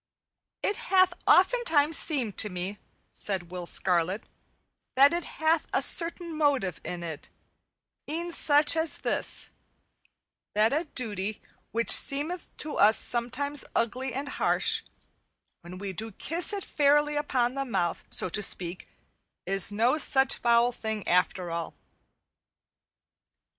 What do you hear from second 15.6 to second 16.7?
we do kiss it